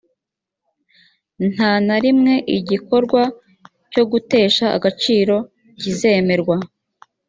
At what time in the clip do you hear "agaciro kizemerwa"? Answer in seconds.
4.77-6.55